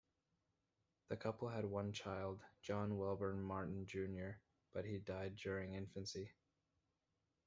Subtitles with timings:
[1.09, 4.41] The couple had one child, John Wellborn Martin, Junior
[4.73, 6.31] but he died during infancy.